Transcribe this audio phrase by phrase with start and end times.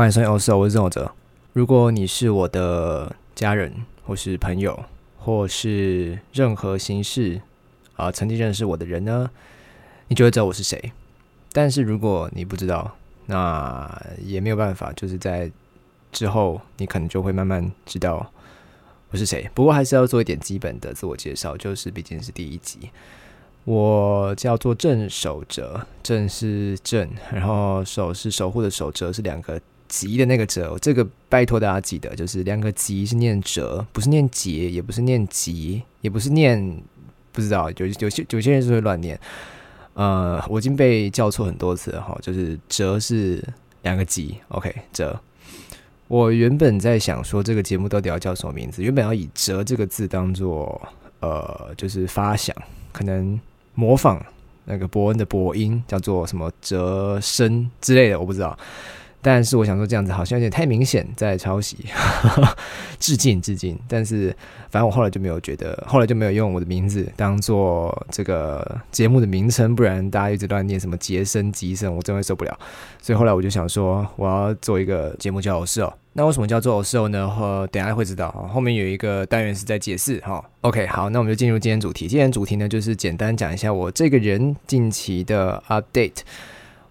[0.00, 1.12] 欢迎收听欧斯，我是郑有哲。
[1.52, 3.70] 如果你是我的家人，
[4.06, 4.82] 或是朋友，
[5.18, 7.38] 或是任何形式
[7.96, 9.30] 啊曾经认识我的人呢，
[10.08, 10.92] 你就会知道我是谁。
[11.52, 15.52] 但是如果你不知道，那也没有办法，就是在
[16.10, 18.32] 之后你可能就会慢慢知道
[19.10, 19.50] 我是谁。
[19.52, 22.88] 不过还是要做一点基本的自我介绍，就是毕竟是第一集。
[23.64, 29.60] 我叫做镇守哲，镇是镇，然后守是守护的守，哲是两个
[29.90, 30.78] 吉的那个哲。
[30.80, 36.82] 这个拜托大家记得，就是两个吉是念哲，不是念杰，也不是念吉，也不是念
[37.30, 39.20] 不知道，有有些有些人是会乱念。
[39.92, 43.44] 呃，我已经被叫错很多次了哈，就是哲是
[43.82, 45.20] 两个吉，OK，哲。
[46.08, 50.80] 我原本在想说这个节目到底要叫什么名字，原本要以哲这个字当做
[51.20, 52.56] 呃，就是发响，
[52.92, 53.38] 可能。
[53.72, 54.22] 模仿
[54.64, 58.58] 那个伯恩的播音叫做什么折声之类的，我不知道。
[59.22, 61.76] 但是我想说这样子好像有点太明显，在抄袭，
[62.98, 63.78] 致敬致敬。
[63.86, 64.34] 但是
[64.70, 72.58] 反正我后来就没有觉得，后来就没有用我的名字当做这个节目的名称，不然大家一直乱念什么杰森吉森，我真会受不了。
[73.02, 75.92] 所以后来我就想说，我要做一个节目叫偶事哦。
[76.14, 77.28] 那为什么叫做偶事呢？
[77.28, 80.44] 和等下会知道后面有一个单元是在解释哈。
[80.62, 82.08] OK，好，那我们就进入今天主题。
[82.08, 86.20] 今天主题呢，就是简单讲一下我这个人近期的 update。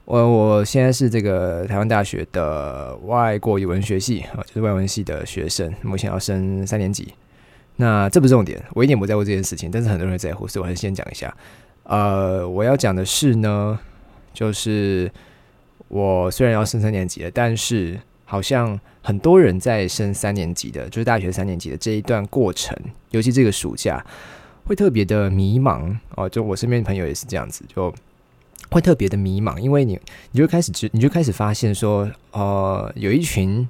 [0.09, 7.13] 我我现在是这个台湾大学的外国语文学系啊，就是外文系的学生，目前要升三年级。
[7.75, 11.31] 那这不是重点，我一点不在乎这件事情，但是很多人在乎，所以我还是先讲一下。
[11.83, 13.79] 呃，我要讲的是呢，
[14.33, 15.11] 就是
[15.89, 22.75] 我虽然要升三年级了，但是好像很多人在升三年级的，就是大学三年级的这一段过程，
[23.11, 24.03] 尤其这个暑假
[24.66, 26.27] 会特别的迷茫哦。
[26.27, 27.94] 就我身边朋友也是这样子，就。
[28.70, 30.00] 会特别的迷茫，因为你，
[30.31, 33.67] 你就开始知，你就开始发现说，呃，有一群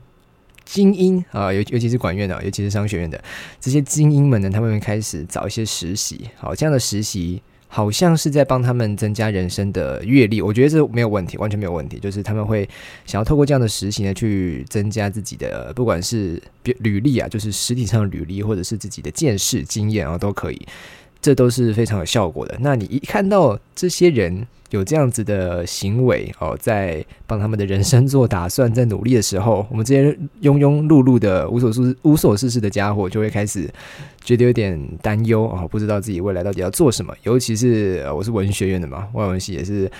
[0.66, 3.22] 精英啊，尤尤其是管院的，尤其是商学院的
[3.60, 12.68] 这些精英们呢，他们会开始找一些实习，好，这样的实习好像是在帮他们增加人生的阅历，我觉得这没有问题，完全没有问题，就是他们会
[13.06, 20.68] 想要透过这样的实习呢，去增加自己的，不管是履历啊，就是实体上的履历，或者是自己的见识经验啊，都可以。
[21.22, 22.58] 这都是非常有效果的。
[22.60, 33.70] 那你一看到这些人有这样子的行为哦，在帮他们的人生做打算，在努力的时候，我们这些庸庸碌碌的无所事无所事事的家伙，就会开始
[34.24, 37.14] 觉得有点担忧啊，不知道自己未来到底要做什么。
[37.24, 39.92] 尤其是我是文学院的嘛，外文系也是，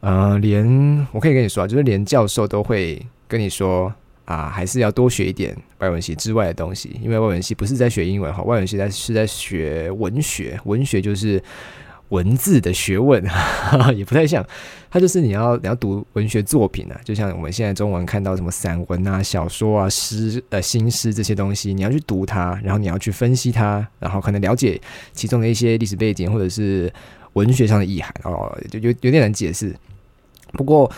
[0.00, 3.92] 呃，连我可以跟你说啊，就是连教授都会跟你说。
[4.24, 11.42] 啊，还是要多学一点外文系之外的东西，因为外文系不是在学英文哈，外文系在是在学文学，文学就是
[12.10, 13.22] 文字的学问，
[13.96, 14.46] 也不太像，
[14.90, 24.80] 它就是你要你要读文学作品啊，就像我们现在中文看到什么散文啊、小说啊、诗呃新诗这些东西，你要去读它，然后你要去分析它，然后可能了解
[25.12, 26.92] 其中的一些历史背景或者是
[27.32, 29.74] 文学上的意涵哦，就有有点难解释。
[30.52, 30.90] 不过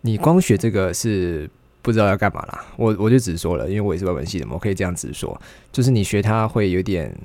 [0.00, 1.48] 你光学这个是。
[1.86, 7.16] 不知道要干嘛啦，我我就直说了，因为我也是外文系的嘛，我可以这样直说，就是你学它会有点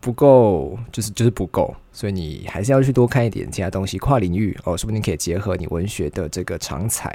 [0.00, 7.10] 不够，就是就是不够，所以你还是要去多看一点其他东西，跨领域哦，说不定可以结合你文学的这个长才。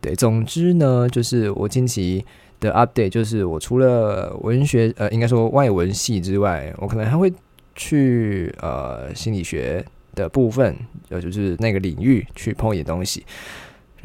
[0.00, 2.24] 对，总之呢，就是我近期
[2.58, 7.32] 的 update，就是我除了文学呃，应该说外文系之外，我可能还会
[7.76, 9.84] 去呃心理学
[10.16, 10.76] 的部分，
[11.08, 13.24] 呃，就是那个领域去碰一点东西。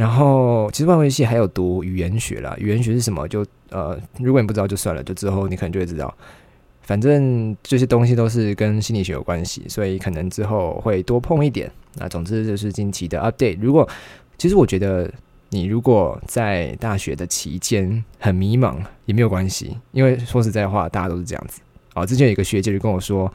[0.02, 2.56] 然后，其实外文系还有读语言学啦。
[2.58, 3.28] 语言学是什么？
[3.28, 6.12] 就呃，如果你不知道就算了，就之后你可能就会知道。
[6.82, 11.72] 反正这些东西都是跟心理学有关系，所以可能之后会多碰一点。
[12.00, 13.60] 那总之就是近期的 update。
[13.62, 13.88] 如果
[14.40, 15.08] 其实我觉得
[15.50, 21.62] 你如果在大学的期间很迷茫也没有关系，因为说实在话，大家都是这样子。
[21.94, 23.32] 哦，之前有一个学姐就跟我说。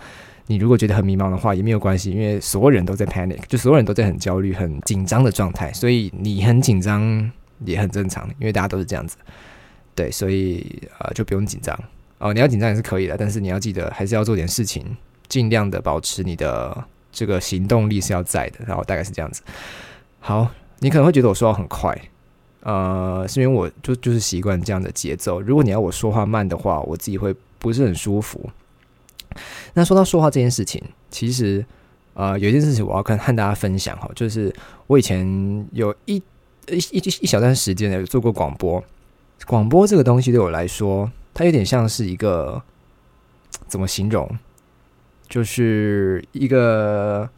[0.49, 7.31] 你如果觉得很迷茫的话，也没有关系，因为所有人都在 panic，就所有人都在很焦虑、很紧张的状态，所以你很紧张
[7.65, 9.17] 也很正常，因为大家都是这样子。
[9.95, 11.77] 对，所以呃就不用紧张
[12.19, 12.33] 哦。
[12.33, 14.85] 你要紧张也是可以的，但是你要记得还是要做点事情，
[15.27, 18.61] 尽量的保持你的这个行动力是要在的。
[18.67, 19.43] 然后大概是这样子。
[20.21, 20.49] 好，
[20.79, 21.99] 你可能会觉得我说话很快，
[22.61, 25.41] 呃，是因为我就就是习惯这样的节奏。
[25.41, 28.49] 如果你要我说话慢的话，我自己会不是很舒服。
[29.75, 31.65] 那说到说话这件事情，其实，
[32.15, 34.55] 呃，有一件事情我要跟和大家分享哈，就是
[34.87, 36.17] 我以前有一
[36.69, 38.83] 一一一小段时间呢，有做过广播。
[39.47, 42.61] 广播这个东西对我来说，它有点像是一个
[43.69, 44.29] 怎么形容，
[45.29, 47.29] 就是一个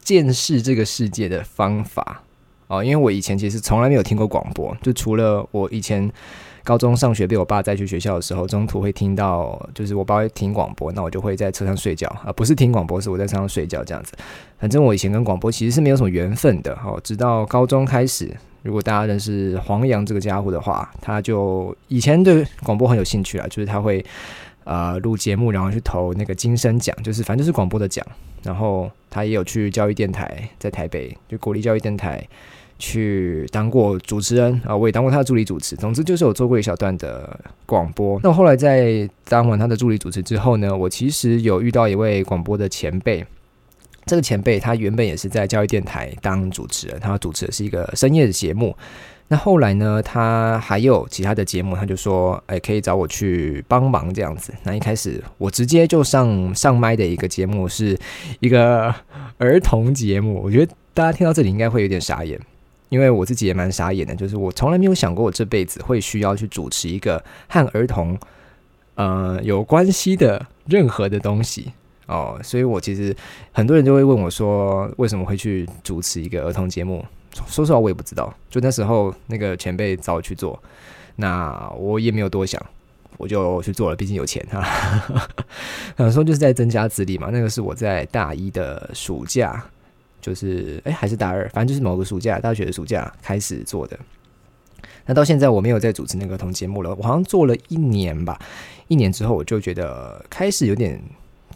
[0.00, 2.22] 见识这个世界的方法
[2.68, 6.10] 哦，因为我以前其实从来没有听过广播，就除了我以前
[6.64, 14.12] 高中上学被我爸载去学校的时候，中途会听到，就是我爸会听广播，那我就会在车上睡觉啊，不是听广播，是我在车上睡觉这样子。
[14.58, 24.04] 反正我以前跟广播其实是没有什么缘分的，哦，直到高中开始，如果大家认识黄洋这个家伙的话，他就以前对广播很有兴趣啊，就是他会。
[24.64, 28.06] 呃，录节目，然后去投那个金声奖，就是反正就是广播的奖。
[28.42, 32.22] 然后他也有去教育电台，在台北就国立教育电台
[32.78, 35.76] 去当过主持人啊，我也当过他的助理主持。
[35.76, 38.20] 总之就是有做过一小段的广播。
[38.22, 43.24] 那我后来在当完他的助理主持之后呢，我其实有遇到一位广播的前辈。
[44.06, 48.74] 这个前辈他原本也是在教育电台当主持人，他主持的是一个深夜的节目。
[49.30, 50.02] 那后来呢？
[50.02, 57.98] 他还有其他的节目，他就说：“哎，可以找我去帮忙这样子。”那一开始我直接就上上麦的一个节目，是
[58.40, 58.94] 一个
[59.36, 60.40] 儿童节目。
[60.42, 62.40] 我觉得大家听到这里应该会有点傻眼，
[62.88, 64.14] 因为我自己也蛮傻眼的。
[64.14, 68.18] 就是我从来没有想过，我这辈子会需要去主持一个和儿童
[68.94, 71.72] 呃有关系的任何的东西
[72.06, 72.38] 哦。
[72.42, 73.14] 所以我其实
[73.52, 77.04] 很多人就会问我说：“为什么会去主持一个儿童节目？”
[77.46, 78.34] 说实话，我也不知道。
[78.50, 80.60] 就那时候，那个前辈找我去做，
[81.16, 82.60] 那我也没有多想，
[83.16, 83.94] 我就去做了。
[83.94, 84.64] 毕竟有钱哈。
[85.96, 87.28] 想说就是在增加资历嘛。
[87.30, 89.62] 那个是我在大一的暑假，
[90.20, 93.98] 就是哎还是大二，反正就是某个暑假，大学的暑假开始做的。
[95.06, 98.38] 那到现在我没有再主持那个同节目了，我好像做了一年吧。
[98.88, 101.02] 一年之后，我就觉得开始有点。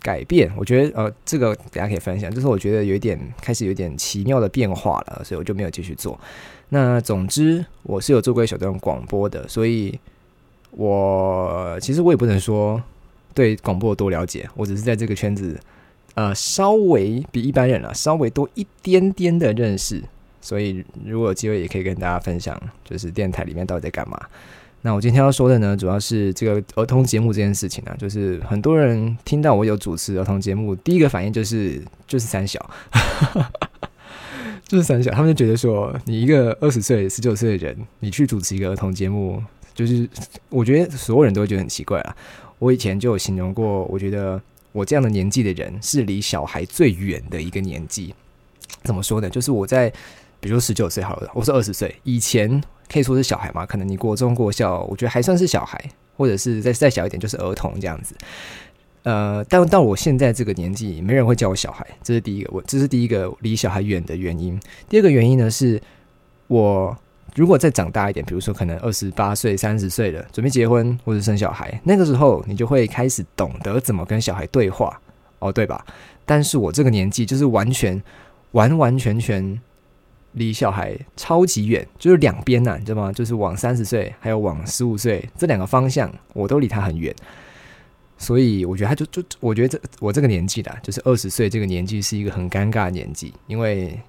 [0.01, 6.19] 改变，我觉得呃，这个大家可以分享，就是我觉得有一点开始有点奇妙的变化了，所以我就没有继续做。
[6.71, 9.97] 那总之，我是有做过一小段广播的，所以
[10.73, 12.83] 我其实我也不能说
[13.33, 15.57] 对广播多了解，我只是在这个圈子
[16.15, 20.03] 呃稍微比一般人啊稍微多一点点的认识，
[20.41, 24.21] 所以如果有机会也可以跟大家分享，就是电台里面到底在干嘛。
[24.85, 32.59] 那我今天要说的呢，主要是这个儿童节目这件事情啊，就是很多人听到我有主持儿童节目，第一个反应就是就是三小，
[34.67, 39.41] 就是三小，他们就觉得说，你一个二十岁、十九岁的人，你去主持一个儿童节目，
[39.73, 40.09] 就是
[40.49, 42.17] 我觉得所有人都会觉得很奇怪啊。
[42.59, 44.41] 我以前就有形容过，我觉得
[44.73, 48.15] 我这样的年纪的人是离小孩最远的一个年纪。
[48.83, 49.31] 怎么说呢？
[49.31, 49.89] 就是我在，
[50.41, 52.63] 比如说十九岁好了，我是二十岁以前。
[52.93, 53.65] 可以说是小孩嘛？
[53.65, 55.83] 可能你国中、国校，我觉得还算是小孩，
[56.15, 58.15] 或者是再再小一点就是儿童这样子。
[59.05, 62.51] 呃，但到我现在这个年纪，没人会叫我小孩，这是第一个。
[62.53, 64.61] 我这是第一个离小孩远的原因。
[64.91, 65.81] 第二个原因呢，是
[66.49, 66.95] 我
[67.35, 75.01] 如果再长大一点，比如说可能二十八岁、三十岁了，准备结婚或者生小孩，那个时候你就会开始懂得怎么跟小孩对话，
[75.39, 75.85] 哦，对吧？
[76.25, 78.03] 但是我这个年纪就是完全
[78.53, 79.61] 完完全全。
[80.35, 83.13] 离小孩超级远，就是两边呐，你知道吗？
[83.13, 87.15] 就是往三十岁，还有往十五岁这两个方向，我都离他很远。
[88.17, 94.01] 所以我觉得他就就，我觉得这我这个年纪的，就是二十岁这个年纪是一个很尴尬的年纪，因为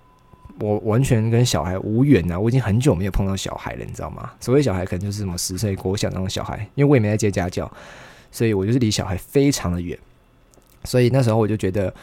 [0.64, 2.40] 我完全跟小孩无缘呐。
[2.40, 4.32] 我已经很久没有碰到小孩了，你知道吗？
[4.40, 7.70] 所谓小孩，可能就是什么十岁国小那种小孩，因为我也没在接家教，
[8.32, 9.98] 所以我就是离小孩非常的远。
[10.84, 11.94] 所以那时候我就觉得。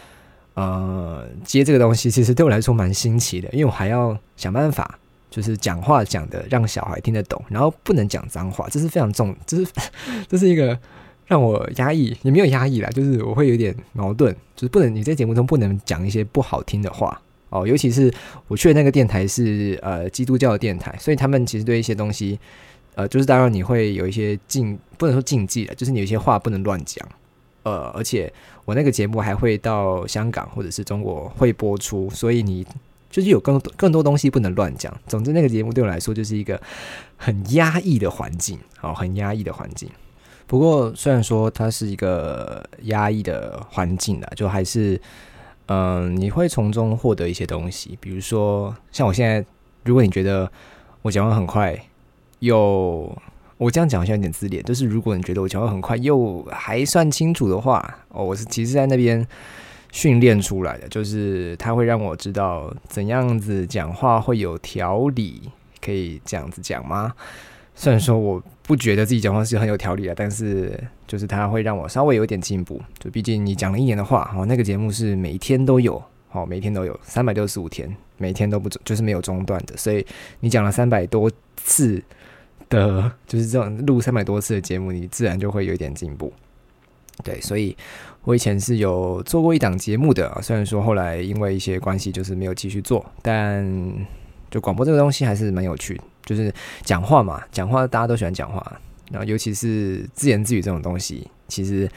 [0.55, 4.99] 呃，接这个东西其实对我来说蛮新奇的，因为我还要想办法，
[5.31, 9.67] 就是讲话讲的让小孩听得懂，然后不能讲脏话，这是非常重，这是
[10.29, 10.77] 这是一个
[11.27, 17.19] 让我压抑，也没有压抑啦，就是我会有点矛盾，就是不能你在节目中不能讲一些不好听的话
[17.51, 18.13] 哦，尤其是
[18.49, 22.39] 我去的那个电台是呃基督教的电台，所以他们其实对一些东西，
[22.95, 27.07] 呃，就是当然你会有一些禁，不能说禁忌了，就是你有些话不能乱讲。
[27.63, 28.33] 呃，而且
[28.65, 32.67] 我那个节目还会到香港或者是中国会播出，所以你
[33.11, 34.97] 就是有更多更多东西不能乱讲。
[35.07, 36.59] 总之，那个节目对我来说就是一个
[37.17, 39.91] 很压抑的环境，哦，很压抑的环境。
[40.47, 45.01] 不过，虽然说它是一个压抑的环境了，就还是
[45.73, 47.97] 嗯，你会从中获得一些东西。
[48.01, 49.45] 比如说，像我现在，
[49.85, 50.51] 如果你觉得
[51.03, 51.79] 我讲话很快，
[52.41, 53.17] 又
[53.57, 59.25] 我这样讲好像有点自恋，就是如果你觉得我讲话很快又还算清楚的话，哦，我是其实在那边
[59.93, 65.51] 训练出来的，就是他会让我知道怎样子讲话会有条理，
[65.81, 67.15] 可以这样子讲吗？
[67.75, 72.81] 虽然说我不觉得自己讲话是很有条理的，但是就是它会让我稍微有点进步。
[72.99, 80.05] 就毕竟你讲了一年的话，哦，那个节目是每天都有，哦，每天都有三百六十五天，每天都不就是没有中断的，所以
[80.41, 82.03] 你讲了三百多次。
[82.69, 86.33] 的，就是这种录三百多次的节目，你自然就会有一点进步。
[87.25, 87.77] 对，所以
[88.23, 93.67] 我以前是有做过一档节目的，虽然说后来因为一些关系，就是没有继续做，但
[94.53, 101.91] 就广播这个东西还是蛮有趣的，就是讲话嘛，讲话大家都喜欢讲话，然后尤其是自言自语这种东西，其实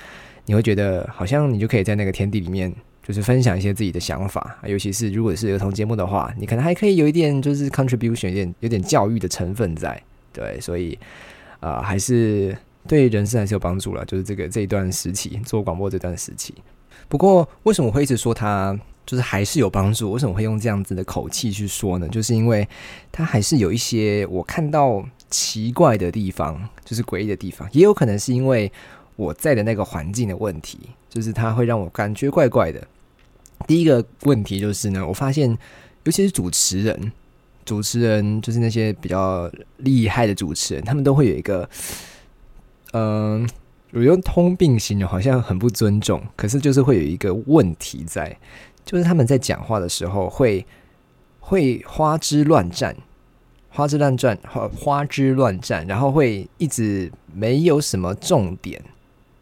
[0.45, 2.73] 你会觉得好像你就可以在那个天地里面，
[3.03, 10.97] 就是分享一些自己的想法，尤其是如果是儿童节目的话，你可能还可以有一点就是 contribution，有点有点教育的成分在，对，所以
[11.59, 16.55] 啊，还是对人生还是有帮助了，就是这个这一段时期做广播这段时期。
[17.07, 18.75] 不过为什么会一直说他？
[19.05, 20.11] 就是还是有帮助。
[20.11, 22.07] 为什么会用这样子的口气去说呢？
[22.09, 22.67] 就是因为
[23.11, 27.67] 它还是有一些我看到奇怪的地方，就是诡异的地方。
[27.71, 28.71] 也有可能是因为
[29.15, 30.79] 我在的那个环境的问题，
[31.09, 32.87] 就是它会让我感觉怪怪的。
[33.67, 35.57] 第一个问题就是呢，我发现
[36.03, 37.11] 尤其是主持人，
[37.63, 41.69] 主持人就是那些比较厉害的主持人，他们都会有一个，
[42.91, 43.47] 嗯，
[43.91, 48.37] 我用通病形容好像很不尊重，可是就是会有一个问题在。
[48.85, 50.65] 就是他们在讲话的时候会
[51.39, 52.95] 会花枝乱颤，
[53.69, 58.81] 花枝乱颤，花花枝乱颤，然后会一直没有什么重点。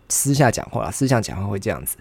[0.09, 1.95] 私下讲话，私下讲话会这样子，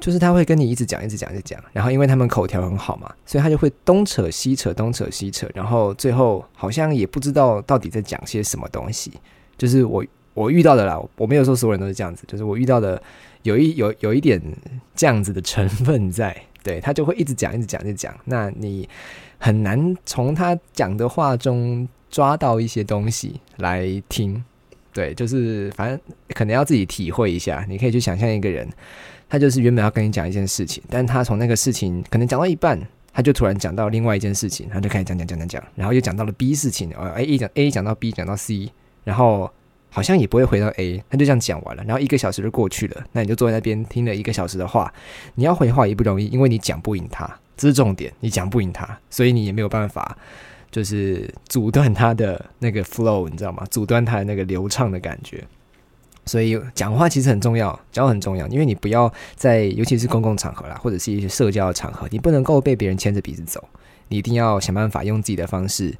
[0.00, 1.62] 就是他会跟你一直讲，一直讲，一直讲。
[1.72, 9.12] 然后因为他们口条很好嘛，所以他就会东扯西扯，东扯西扯，然后最后好像也不知道到底在讲些什么东西。
[9.58, 10.04] 就是我
[10.38, 13.02] 我遇到的啦，我没有说所有人都是这样子，就是我遇到的
[13.42, 14.40] 有一有有一点
[14.94, 16.36] 这样子的成分在。
[16.60, 18.14] 对他就会一直讲，一直讲，一直讲。
[18.26, 18.86] 那你
[19.38, 24.44] 很难从他讲的话中抓到一些东西来听。
[24.92, 25.98] 对，就是反正
[26.34, 27.64] 可能要自己体会一下。
[27.68, 28.68] 你可以去想象一个人，
[29.30, 32.78] 他就是原本要跟你讲一件事情，但他从那个事情可能讲到一半，
[33.12, 36.92] 他就突然讲到另外一件事情，他就开始讲讲讲讲讲，然后又讲到了 B 事情。
[36.94, 38.70] 哦，哎，一讲 A 讲到 B，讲到 C，
[39.04, 39.50] 然后。
[39.90, 43.04] 好像也不会回到 A，他就这样讲完了，然后一个小时就过去了。
[43.12, 44.92] 那你就坐在那边听了一个小时的话，
[45.34, 47.26] 你要回话也不容易，因为你讲不赢他，
[47.56, 50.16] 这是重点，你讲不赢他，所以你也没有办法，
[50.70, 53.64] 就是阻断他的那个 flow，你知道吗？
[53.70, 55.42] 阻断他的那个流畅的感觉。
[56.26, 63.66] 所以讲话其实很重要，讲话很重要，因为你不要在，尤其是公共场合啦，或者是一些社交场合，你不能够被别人牵着鼻子走，
[64.08, 65.94] 你一定要想办法用自己的方式。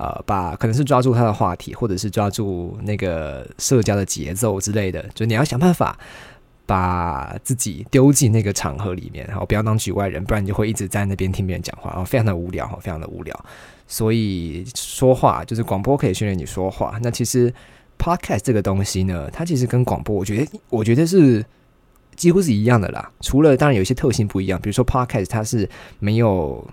[0.00, 5.94] 呃，把可能是抓住他的话题，或者是抓住那个社交的节奏之类的，就你要想办法
[6.64, 13.44] 把自己丢进那个场合里面，然后不要当局外人，不然你就会一直在那边听别人讲话，然后非常的无聊，非常的无聊。
[13.86, 16.98] 所以说话就是广播可以训练你说话。
[17.02, 17.52] 那其实
[17.98, 21.44] podcast 这个东西呢，它其实跟广播，我觉得我觉得是
[22.16, 23.12] 几乎是一样的啦。
[23.20, 26.66] 除了当然有些特性不一样，比如说 podcast 它是没有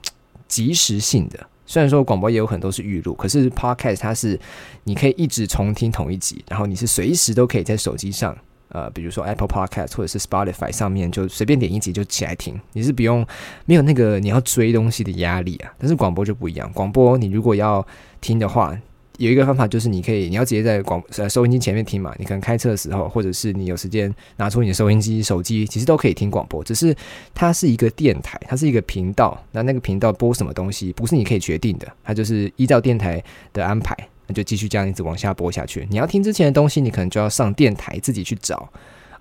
[0.47, 1.45] 即时性的。
[1.67, 4.39] 虽然说广播也有很多是预录，可是 podcast 它是
[4.85, 8.35] 你可以一直重听同一集，然后你是随时都可以在手机上，
[8.69, 13.23] 呃，比如说 Apple Podcast 或者是 Spotify 上面就随便点一集就起来听，你是不用
[13.65, 15.71] 没有那个你要追东西的压力啊。
[15.77, 17.85] 但是广播就不一样，广播你如果要
[18.19, 18.75] 听的话。
[19.17, 22.13] 有一个方法就是，你可以你要直接在广呃收音机前面听嘛。
[22.19, 26.63] 你可能开车的时候，或者是你有时间拿出你的收音机、手机，其实都可以听广播。
[26.63, 26.95] 只是
[27.33, 29.43] 它是一个电台，它是一个频道。
[29.51, 33.97] 那那个频道播什么东西，不是你可以决定的，它就是依照电台的安排，
[34.27, 35.87] 那就继续这样一直往下播下去。
[35.89, 38.69] 你要听之前的东西，你可能就要上电台自己去找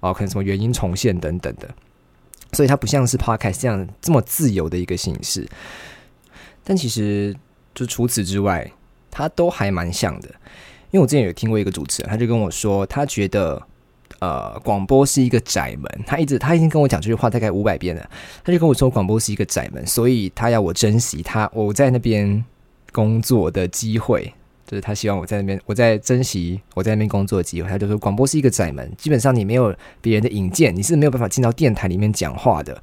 [0.01, 1.69] 哦，可能什么原因重现等等的。
[2.53, 5.49] 所以它不像是 Podcast 这样这么自由的一个形式。
[6.63, 7.35] 但其实
[7.75, 8.71] 就除此之外。
[9.17, 10.29] 他都还蛮像的，
[10.91, 13.63] 因为我之前有听过一个主持人，他就跟我说，他觉得
[14.19, 18.11] 呃广播是一个窄门，他一直他已经跟我讲这句话大概五百遍了，
[18.45, 22.45] 他就跟我说广播是一个窄门，所以他要我珍惜他我在那边
[22.93, 24.31] 工作的机会，
[24.67, 32.83] 就是他希望我在那边我在珍惜我在那边工作的机会，他就说广播是一个窄门，基本上你没有别人的引荐，你是没有办法进到电台里面讲话的。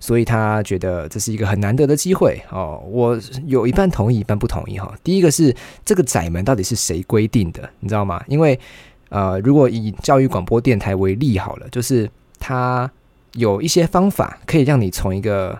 [0.00, 2.82] 所以他觉得这是一个很难得的机会哦。
[2.88, 4.94] 我有一半同意，一半不同意哈。
[5.02, 8.22] 第一个是这个窄门到底是谁规定的，你知道吗？
[8.28, 8.58] 因为
[9.08, 12.90] 呃，如果以教育广播电台为例好了，就是它
[13.34, 15.58] 有一些方法可以让你从一个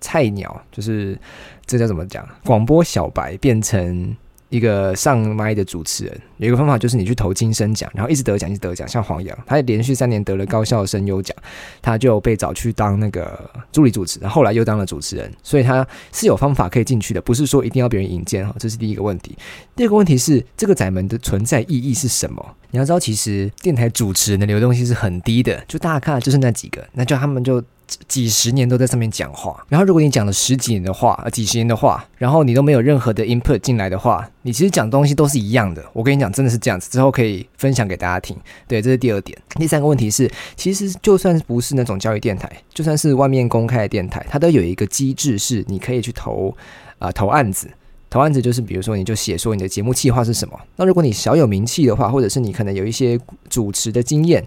[0.00, 1.18] 菜鸟，就是
[1.66, 4.16] 这叫怎么讲，广播小白变成。
[4.50, 8.86] 一个上麦的主持人有一个方法，就是你去投金声奖，然后一直得奖，一直得奖。
[8.86, 11.34] 像黄洋，他连续三年得了高校声优奖，
[11.80, 15.32] 他就被找去当那个助理主持，然后后来又当了主持人。
[15.42, 18.54] 所以他是有方法可以进去的，不是说一定要别人引荐哈。
[18.58, 19.36] 这是第一个问题。
[19.74, 22.44] 第二个问题是，这个窄门的存在意义是什么？
[22.72, 27.62] 你要知道，其实电台主持人的流动性是很低的，就大家看就是那几个，那就他们就。
[28.08, 35.84] 几十年都在上面讲话，然后如果你讲了十几年的话，呃，几十年的话，然后你都没有任何的 input 进来的话，你其实讲东西都是一样的。
[35.92, 38.36] 我跟你讲，真的是这样子，之后可以分享给大家听。
[38.66, 39.36] 对，这是第二点。
[39.56, 46.56] 第三个问题是，其实就算不是那种教育电台，就算是外面公开的电台，它都有一个机制，是你可以去投
[46.98, 47.68] 啊投案子。
[48.08, 50.58] 投案子就是比如说你就写说你的节目计划是什么。
[50.74, 53.16] 那如果你小有名气的话，或者是你可能有一些
[53.48, 54.44] 主持的经验，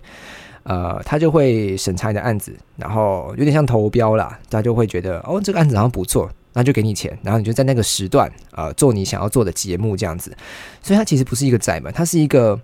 [0.63, 10.35] 呃，他就会审查你的案子，然后有点像投标啦，他就会觉得哦这个案子好像不错，那就给你钱，然后你就在那个时段呃做你想要做的节目这样子。
[10.81, 12.59] 所以它其实不是一个窄门，它是一个，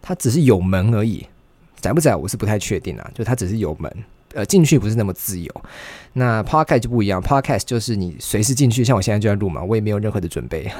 [0.00, 1.26] 它只是有门而已。
[1.80, 3.92] 窄不窄我是不太确定啊，就它只是有门。
[4.34, 5.62] 呃，进去不是那么自由。
[6.14, 10.70] 那 podcast 就不一样，podcast 就是你随时进去，像我现在就在录嘛，我也没有任何的准备，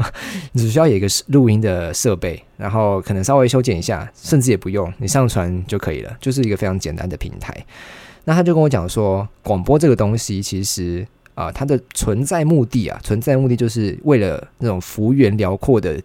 [0.52, 7.56] 你只需要有一个录音的设备，然后可能稍微修剪一下，甚至也不用，你上传就可以了，就是一个非常简单的平台。
[8.24, 15.98] 那他就跟我讲说，广播这个东西其实啊，它的存在目的啊，存在目的就是为了那种幅员辽阔的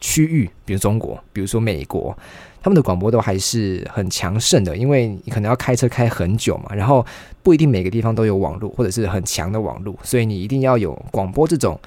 [0.00, 2.16] 区域，比如中国，比如说美国。
[2.62, 7.02] 他们的广播都还是很强盛的，因为你可能要开车开很久嘛，然后
[7.42, 11.80] 不一定每个地方都有网络或者是很强的网络，所以你一定要有广播这种，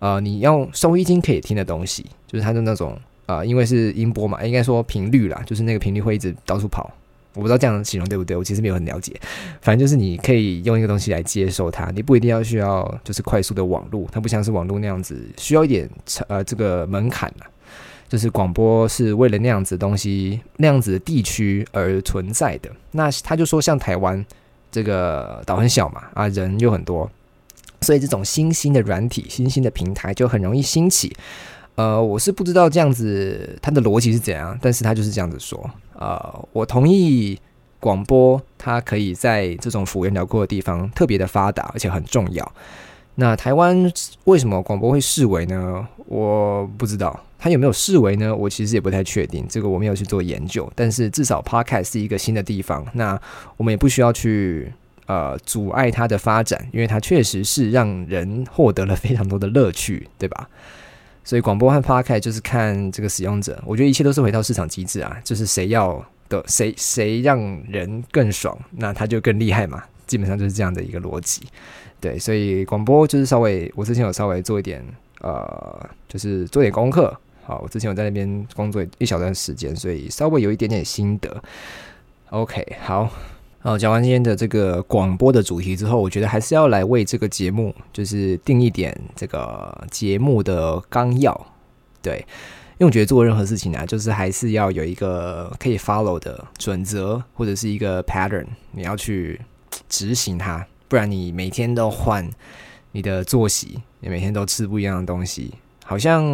[0.00, 6.90] 呃，你用收音机可以听的东西，就是它的那种，呃，因为是音波嘛，应该说频率啦，就是那个频率会一直到处跑，
[7.34, 9.12] 我不知道这样形容对不对，我其实没有很了解，
[9.60, 15.88] 反正就是你可以用一个东西来接收它，你不一定要需要就是快速的网络，它不像是网络那样子需要一点
[16.26, 17.46] 呃这个门槛啊。
[18.08, 22.70] 就是广播是为了那样子东西、那样子的地区而存在的。
[22.92, 24.24] 那他就说，像台湾
[24.70, 27.10] 这个岛很小嘛，啊人又很多，
[27.80, 31.14] 所以这种新兴的软体、新兴的平台就很容易兴起。
[31.74, 35.70] 呃，我是不知道这样子它的逻辑是怎样，但是他就是这样子说。
[35.94, 37.38] 呃，我同意
[37.80, 42.52] 广播它可以在这种幅员辽阔的地方特别的发达，而且很重要。
[43.16, 43.92] 那台湾
[44.24, 45.86] 为什么广播会视为呢？
[46.06, 47.18] 我不知道。
[47.38, 48.34] 它有没有视为呢？
[48.34, 50.70] 我其实也不太确定，这个我没有去做研究。
[50.74, 53.20] 但是至少 Podcast 是一个新的地方，那
[53.56, 54.72] 我们也不需要去
[55.06, 60.48] 呃阻碍它的发展，因为它确实是让人获得了非常多的乐趣，对吧？
[61.22, 67.38] 所以广播和 Podcast 就是看这个使用者，我觉得一切都是回到市场机制啊，就是谁要的谁谁让
[67.68, 69.82] 人更爽，那他就更厉害嘛。
[70.06, 71.42] 基本上就是这样的一个逻辑。
[72.00, 74.80] 对，所以广播就是稍微我之前有稍微做一点
[75.20, 77.12] 呃，就是做点功课。
[77.46, 81.40] 好，我之前有在那边工作一小段时间，所以稍微有一点点心得。
[82.30, 83.08] OK，好，
[83.60, 91.46] 好，讲完今天的这个广播的主题之后，我觉得还是要来为这个节目就是定一点这个节目的纲要。
[92.02, 92.16] 对，
[92.78, 99.40] 因为我觉得做任何事情啊，就是还是要有一个可以 follow 的准则或者是一个 pattern，你要去
[99.88, 102.28] 执行它，不然你每天都换
[102.90, 105.54] 你的作息，你每天都吃不一样的东西。
[105.88, 106.24] 好像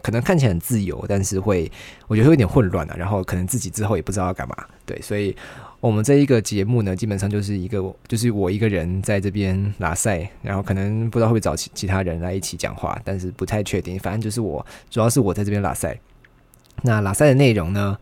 [0.00, 1.70] 可能看起来很自由，但是会
[2.06, 2.94] 我觉得会有点混乱啊。
[2.96, 4.56] 然后可能自己之后也不知道要干嘛。
[4.86, 5.36] 对，所以
[5.80, 13.98] 我们这一个节目呢，基本上就是一个就是我一个人在这边拉赛，然后可能不知道会不会找其其他人来一起讲话，但是不太确定。
[13.98, 15.98] 反正就是我主要是我在这边拉赛。
[16.82, 17.98] 那拉赛的内容呢，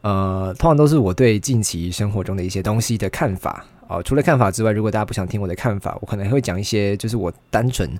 [0.00, 4.02] 呃，通常都是我对近期生活中的一些东西的看法哦。
[4.02, 7.90] 除了看法之外，如果大家不想听我的看法，我可能会讲一些就是我单纯。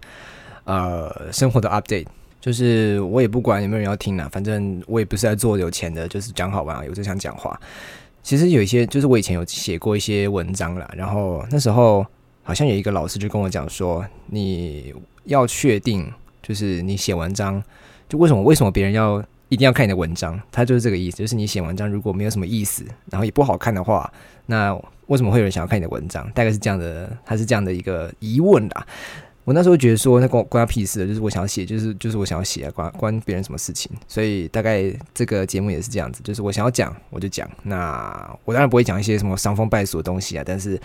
[0.66, 2.06] 呃，生活的 update
[2.40, 7.58] 就是我也不管有没有人要听啊，反正我也不是在做有钱的，就是讲好玩啊，有就想讲话。
[8.22, 12.04] 其实有一些，就是我以前有写过一些文章啦，然后那时候
[12.42, 14.92] 好像有一个老师就跟我讲说，你
[15.24, 17.62] 要确定，就是你写文章，
[18.08, 20.40] 就为什么为什么别人要一定要看你的文章？
[20.50, 24.12] 他就是这个意思，就是你写文章如果没有什么意思，然后也不好看的话，
[24.46, 24.76] 那
[25.06, 26.28] 为什么会有人想要看你的文章？
[26.32, 28.86] 大概是这样的，他是这样的一个疑问啦。
[29.46, 33.88] 我那时候觉得说，那关关他屁事，就是我想要写，就是就是我想要写，关关别人什么事情。
[34.08, 37.48] 所以大概这个节目也是这样子，就是我想要讲我就讲。
[37.62, 40.78] 那我当然不会讲一些什么伤风败俗的东西啊，但是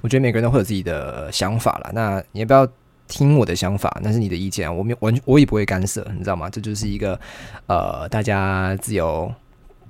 [0.00, 1.90] 我觉得每个人都会有自己的想法啦。
[1.92, 2.66] 那你也不要
[3.06, 3.94] 听我的想法？
[4.02, 6.48] 那是你的意见啊，我没完全我也不会干涉，你知道吗？
[6.48, 7.20] 这就是一个
[7.66, 9.30] 呃，大家自由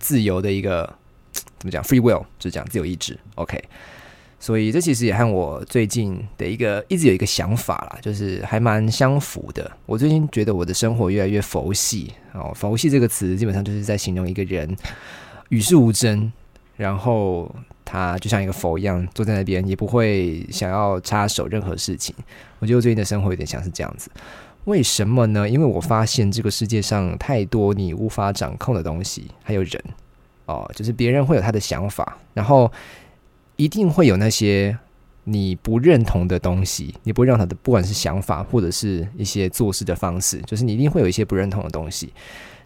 [0.01, 0.85] 自由的一个
[1.61, 3.17] 怎么讲？free will 就是讲自由意志。
[3.37, 3.63] OK。
[4.39, 9.69] 所以这其实也和我最近的一个一直有一个想法啦，就是还蛮相符的。
[9.87, 14.77] 我最近觉得我的生活越来越佛系哦，佛系这个词基本上就是在形容一个人
[15.49, 16.31] 与世无争，
[16.77, 22.15] 然后他就像一个佛一样坐在那边，也不会想要插手任何事情。
[22.59, 24.11] 我觉得我最近的生活有点像是这样子。
[24.65, 25.49] 为什么呢？
[25.49, 29.83] 因为我发现这个世界上太多你无法掌控的东西，还有人
[30.45, 32.71] 哦，就是别人会有他的想法，然后。
[33.57, 34.79] 一定会有那些
[35.25, 42.13] 你不认同的东西，你不认同的，不管是想法或者是一些做事的方式，就是你一定会有一些不认同的东西。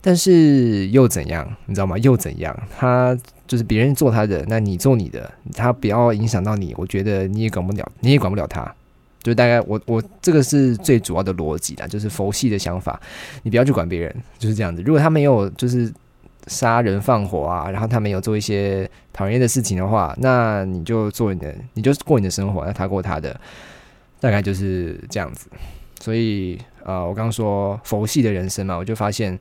[0.02, 1.46] 但是又怎样？
[1.66, 1.98] 你知道吗？
[1.98, 2.58] 又怎样？
[2.78, 3.14] 他
[3.46, 6.74] 就是别人做他的，那你做你的，他不要影响到你。
[6.78, 8.74] 我觉得你也管不了，你也管不了他。
[9.22, 12.98] 就大概我我这个是最主要的逻辑啦，就是佛系的想法，
[13.42, 14.80] 你不要去管别人，就是这样子。
[14.80, 15.92] 如果他没有就是
[16.50, 23.40] 杀人放火啊，然后他没有做一些讨厌的事情的话，那你就做你的，你就过你的生活，那他过他的，
[24.18, 25.48] 大概就是这样子。
[26.00, 29.38] 所以呃，我刚刚说佛系的人生嘛，我就发现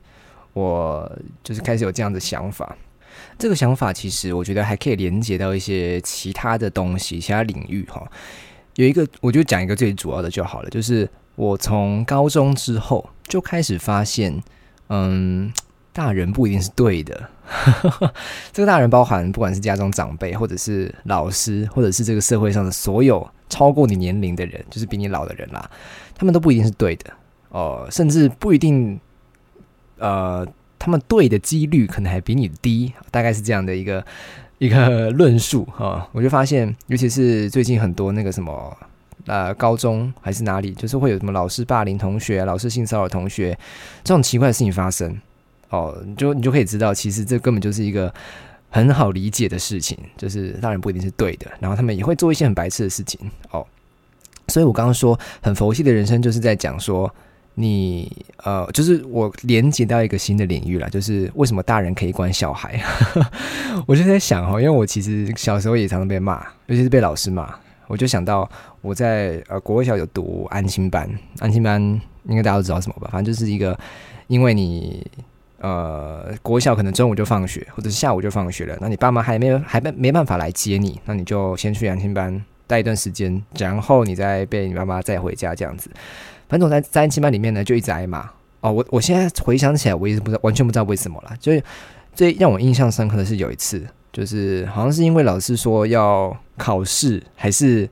[0.52, 1.10] 我
[1.42, 2.76] 就是开始有这样的想法。
[3.36, 8.06] 这个想法其实我觉得还可以连接到一些其他的东西、其他领域哈。
[8.76, 14.40] 有一个，我就讲一个最主要的就好了，就是我从高中之后就开始发现，
[14.90, 15.52] 嗯，
[16.00, 17.28] 大人不一定是对的。
[18.52, 25.70] 这个大人包含不管是家中长辈，或者是老师，或者是这个社会上的所有超过你年龄的人，就是比你老的人啦，
[26.16, 27.10] 他们都不一定是对的
[27.50, 28.98] 哦，甚至不一定，
[29.98, 30.46] 呃，
[30.78, 34.02] 他们对的几率可能还比你低，大概是这样的一个。
[34.60, 38.76] 一个论述哈，我就发现，尤其是最近很多那个什么，
[39.24, 43.58] 呃，高中还是哪里，就是会有什么老师霸凌同学、老师性骚扰同学
[44.04, 45.18] 这种奇怪的事情发生
[45.70, 48.12] 哦，你就你就可以知道，其实这根本就是一个
[48.68, 53.18] 很好理解的事情，就是大人不一定是对的，然后他们也会做一些很白痴的事情
[53.50, 53.66] 哦，
[54.48, 57.12] 所以我刚刚说很佛系的人生，就是在讲说。
[57.56, 58.10] 你
[58.44, 62.80] 呃，就是我连接到一个新的领域了，就是为什么大人可以管小孩？
[63.86, 67.52] 我就在想哈，因为我其实小时候也常常被骂，尤其是被老师骂。
[67.86, 68.48] 我就想到
[68.80, 71.82] 我在呃国小有读安心班，安心班
[72.28, 73.10] 应该大家都知道什么吧？
[73.12, 73.78] 反正就是一个，
[74.28, 75.04] 因为你
[75.60, 85.90] 呃国小可能中午就放学，或者是下午就放学了，那你爸妈还没有还没没办法来接你，那你就先去安亲班待一段时间，然后你再被你妈妈载回家这样子。
[86.48, 88.28] 反正在在安亲班里面呢，就一直挨骂
[88.60, 88.72] 哦。
[88.72, 91.36] 我我现在回想起来，我也是不知道，完全不知道为什么了。
[91.38, 91.62] 就是
[92.12, 97.88] 最让我印象深刻的是有一次，就是好像是因为老师说要考试，还是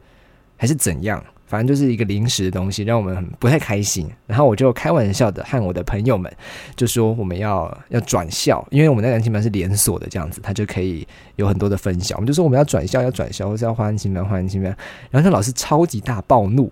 [0.57, 4.09] 还是怎样，反正就是一个临时的东西，让我们很不太开心。
[4.27, 6.33] 然后我就开玩笑的和我的朋友们
[6.77, 12.15] 就说我们要要转校，因为我们那安亲班是连锁的这样子，他就可以有很多的分校。
[12.17, 14.77] 我们就说我们要转校，要转校，或是要换安亲班，换安亲班。
[15.11, 16.71] 然后那老师超级大暴怒。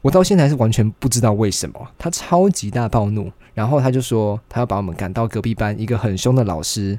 [0.00, 6.98] 我到现在是完全不知道为什么他超级大暴怒，然后他就说他要把我们赶到隔壁班一个很凶的老师，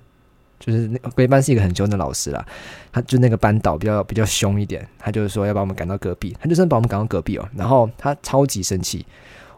[0.60, 2.46] 就是那隔壁班是一个很凶的老师啦，
[2.92, 9.06] 他就那个班导比较比较凶一点，他就是说要把我们赶到隔壁，他就真的把我们赶到隔壁哦，然后他超级生气，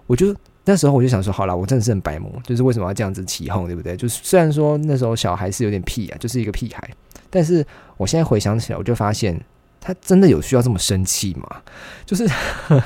[0.07, 3.97] 我就那时候我就想说，好了，我真的是很白目，就是为什么要这样子起哄，对不对？
[3.97, 6.89] 就是虽然说那时候小孩是有点屁啊，就是一个屁孩，
[7.29, 7.65] 但是
[7.97, 9.39] 我现在回想起来，我就发现
[9.79, 11.61] 他真的有需要这么生气吗？
[12.05, 12.27] 就是。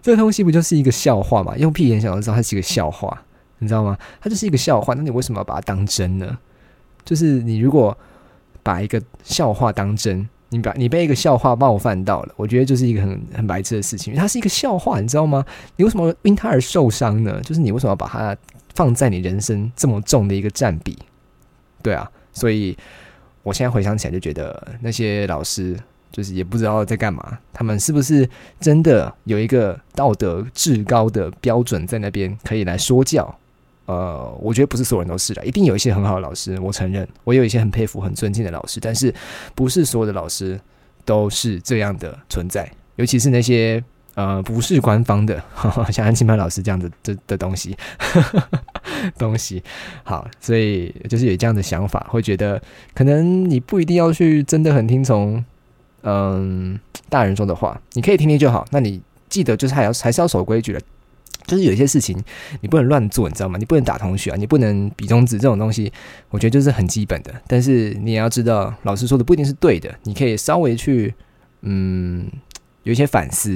[0.00, 1.54] 这个东西不就是一个笑话嘛？
[1.56, 3.20] 用屁眼想就知道它是一个笑话，
[3.58, 3.98] 你知道吗？
[4.20, 6.38] 它就是一个笑话，那你为什么要把它当真呢？
[7.08, 7.96] 就是你如果
[8.62, 14.14] 把一个笑话当真，你把你被一个笑话冒犯到了，我觉得就是一个很很白痴的事情。
[14.14, 15.42] 它是一个笑话，你知道吗？
[15.76, 17.40] 你为什么因它而受伤呢？
[17.40, 18.36] 就是你为什么要把它
[18.74, 20.98] 放在你人生这么重的一个占比？
[21.82, 22.76] 对啊，所以
[23.42, 25.74] 我现在回想起来就觉得那些老师。
[26.10, 33.38] 就是也不知道在干嘛，他们是不是真的有一个道德至高的标准在那边可以来说教？
[33.88, 39.12] 呃，我觉得不是所有人都是的，一定有一些很好的老师，我承认，我有一些很佩服、很尊敬的老师，但是
[39.54, 40.60] 不是所有的老师
[41.06, 43.82] 都是这样的存在，尤其是那些
[44.14, 45.42] 呃不是官方的，
[45.90, 47.74] 像安庆潘老师这样的的的东西
[49.16, 49.62] 东西。
[50.04, 52.62] 好，所以就是有这样的想法，会觉得
[52.94, 55.42] 可能你不一定要去真的很听从。
[56.02, 58.64] 嗯，大人说的话你可以听听就好。
[58.70, 60.80] 那你记得就是还要还是要守规矩的，
[61.48, 62.16] 就是有些事情
[62.60, 63.58] 你不能乱做，你知道吗？
[63.58, 65.92] 你不能打同学啊，你不能比中指这种东西，
[66.30, 67.34] 我觉得就是很基本的。
[67.48, 71.12] 但是你也要知道，老师说的不一定是对的，你可以稍微去
[71.62, 72.30] 嗯
[72.84, 73.50] 有一些反思，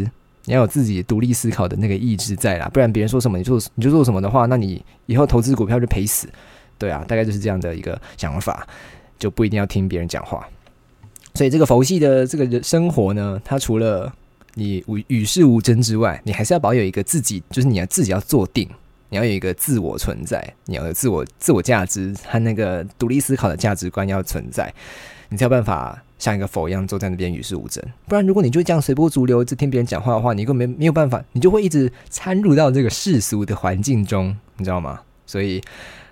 [0.46, 2.68] 你要有自己独立思考的那个意志在啦。
[2.72, 6.26] 不然别人说什么你做你就做什么的话，那你以后投资股票就赔死。
[6.78, 8.66] 对啊，大概就是这样的一个想法，
[9.18, 10.44] 就不一定要听别人讲话。
[11.34, 14.12] 所以这个佛系的这个生活呢，它除了
[14.54, 18.68] 你与与世无争之外，你还是要保有一个自己，就是你要自己要做定，
[19.08, 24.72] 你要有一个自我存在，你要有自我自我价值和那个独立思考的价值观要存在，
[25.28, 27.82] 你才有办法像一个佛一样坐在那边与世无争。
[28.06, 35.00] 不然，如果你就这样随波逐流，只听别人讲话的话，你根本没没有办法，你就会一直参入到这个世俗的环境中，你知道吗？
[35.26, 35.62] 所以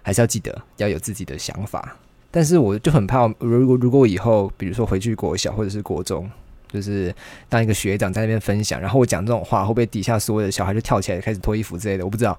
[0.03, 1.97] 还是要记得要有自己的想法。
[2.31, 6.31] 但是我就很怕，如果如果以后，比如说回去国小或者是国中，
[6.73, 7.15] 就是
[7.49, 12.05] 当一个学长在那边分享，然后我讲这种话，会不会底下所有的小孩就跳起来开始脱衣服之类的？
[12.05, 12.39] 我不知道，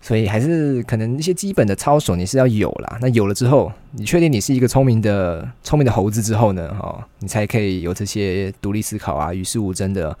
[0.00, 2.98] 所以还是可能一些基本的操守你是要有啦。
[3.00, 6.74] 那有了之后，你确定你是一个聪明的聪明的猴子之后呢？
[6.74, 10.16] 哈，你才可以有这些独立思考啊、与世无争的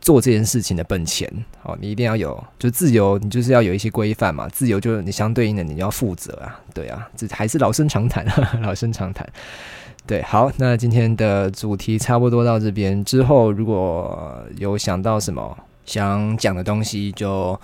[0.00, 1.28] 做这件事情的本钱。
[1.62, 4.48] 哦，你一定要有，就自由，你就是要有一些规范嘛。
[4.48, 8.24] 自由就是你相对应的你要负责啊，对啊，这还是老生常谈，
[8.62, 9.28] 老生常谈。
[10.04, 17.58] 对，好，那今天的主题差不多到这边之后，如果有想到什么想讲的东西，就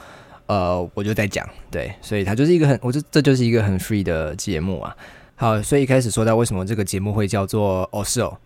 [0.46, 1.46] 呃我就再讲。
[1.68, 4.96] 对，所以它就是一个很，我就这就是一个很 free 的节目啊。
[5.34, 8.38] 好，所以一开始说到为什么这个节目会叫做哦是哦，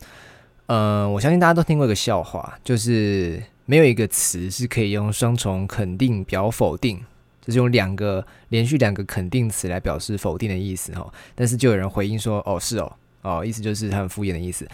[0.67, 6.99] 呃，我相信大家都听过一个笑话，就是没有一个词是可以用双重肯定表否定，
[7.45, 11.07] 就是用两个连续两个肯定词来表示否定的意思哈。
[11.35, 12.91] 但是就有人回应说哦是哦。
[13.23, 14.67] 哦，意思就是他很敷衍的意思，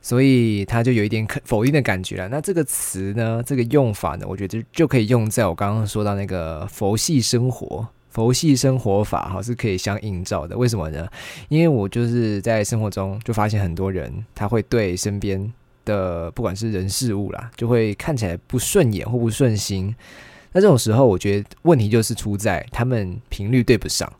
[0.00, 2.28] 所以他就有一点可否定的感觉了。
[2.28, 10.56] 那这个词呢，这个用法呢，我觉得就可以用在我刚刚说到那个佛系生活、佛系生活法哈，是可以相映照的。
[10.56, 11.08] 为什么呢？
[11.48, 15.52] 因为我就是在生活中就发现很多人他会对身边
[15.84, 19.94] 的不管是人事物啦，就会看起来不顺眼或不顺心。
[20.52, 24.12] 那这种时候，我觉得问题就是出在他们频率对不上。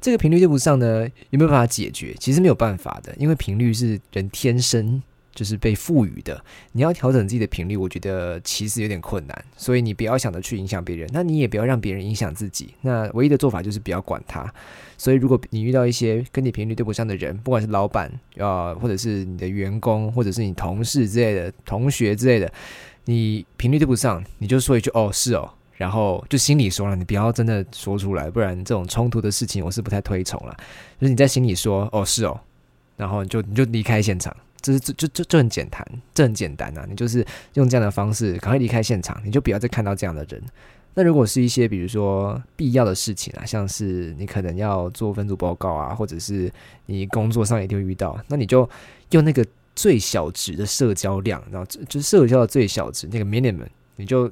[0.00, 2.14] 这个频率对不上呢，有没有办法解决？
[2.20, 5.02] 其实没有办法的，因为频率是人天生
[5.34, 6.40] 就是被赋予的。
[6.72, 9.44] 你要调整自己的频率，我觉得其实有点困难。
[9.56, 12.74] 所以你不要想着去影响别人，那你也不要让别人影响自己。
[12.82, 14.52] 那唯一的做法就是不要管他。
[14.96, 18.08] 所以如果你遇到一些跟你频率对不上的人，不管是老板
[18.38, 22.52] 啊，或者是你的员工，或者是你同事之类的、同学之类的，
[23.04, 30.54] 你频率对不上，你就说一句：“哦，是哦。”然后就心里说了，你不要真的说出来，不然这种冲突的事情我是不太推崇了。
[31.00, 32.38] 就是你在心里说，哦是哦，
[32.96, 36.84] 然后就你就离开现场，这是这就就就很简单，这很简单啊。
[36.90, 40.42] 你就是用这样的方式赶快离开现场，你就不要再看到这样的人。
[40.94, 46.52] 那如果是一些比如说必要的事情啊，像是你可能要做分组报告啊，或者是
[46.86, 48.68] 你工作上一定会遇到，那你就
[49.10, 54.28] 用那个最小值的社交量，然后就就社交的最小值那个 minimum，你就。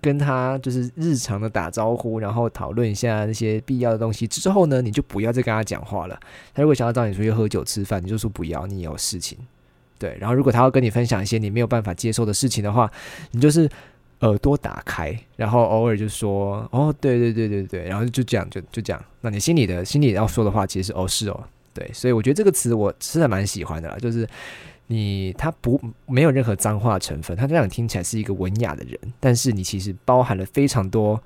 [0.00, 6.18] 跟他就是日常的打招呼，然后讨论一下那些必要的东西之后呢，你就不要再跟他讲话了。
[6.54, 9.38] 他如果想要找你出去喝酒吃饭，你就说不要，你有事情。
[9.98, 12.90] 对，然后如果他要跟你分享一些你没有办法接受的事情的话，
[13.30, 13.68] 你就是
[14.20, 19.04] 耳朵打开，然后偶尔就说哦，对对对对对，然后就这样就就这样。
[19.20, 24.28] 那你心里的心里要说的话，其实是哦是哦，对，所以我觉得这个词我是还蛮喜欢的啦，就是。
[24.92, 31.22] 你他不没有任何脏话成分，他让你听起来是一个文雅的人，但是你其实包含了非常多，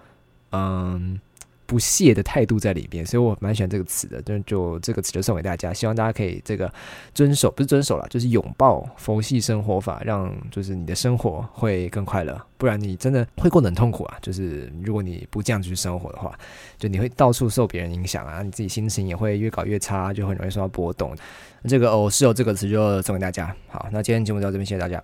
[0.52, 1.20] 嗯。
[1.66, 4.22] 不屑的态度在里边，所以我蛮喜欢这个词的。
[4.22, 6.72] 就就这个词就送给大家，希望大家可以这个
[7.12, 12.40] 遵守，不是遵守了，就是拥抱佛系生活法，让就是你的生活会更快乐。
[12.57, 14.16] 不然你真的会过得很痛苦啊！
[14.22, 16.38] 就是如果你不这样去生活的话，
[16.79, 21.14] 就你会到处受别人影响啊，你自己心情也会越搞越差，就很容易受到波动。
[21.68, 23.55] 这个哦是有这个词就送给大家。
[23.68, 25.02] 好，那今天节目到这边，谢谢大家。